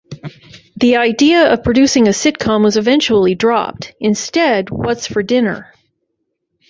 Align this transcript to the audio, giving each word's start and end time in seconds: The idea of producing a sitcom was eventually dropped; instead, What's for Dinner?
The 0.77 0.95
idea 0.97 1.53
of 1.53 1.61
producing 1.63 2.07
a 2.07 2.09
sitcom 2.09 2.63
was 2.63 2.75
eventually 2.75 3.35
dropped; 3.35 3.93
instead, 3.99 4.71
What's 4.71 5.05
for 5.05 5.21
Dinner? 5.21 5.71